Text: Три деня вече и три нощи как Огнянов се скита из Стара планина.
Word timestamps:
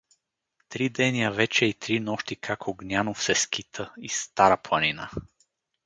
Три 0.69 0.89
деня 0.89 1.31
вече 1.31 1.65
и 1.65 1.73
три 1.73 1.99
нощи 1.99 2.35
как 2.35 2.67
Огнянов 2.67 3.23
се 3.23 3.35
скита 3.35 3.93
из 3.97 4.13
Стара 4.15 4.57
планина. 4.57 5.09